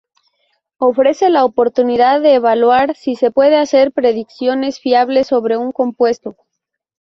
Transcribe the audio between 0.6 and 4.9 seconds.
Ofrece la oportunidad de evaluar si se pueden hacer predicciones